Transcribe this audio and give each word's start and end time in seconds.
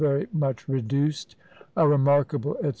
very 0.01 0.25
much 0.33 0.67
reduced," 0.67 1.35
a 1.77 1.87
remarkable 1.87 2.57
&c. 2.63 2.69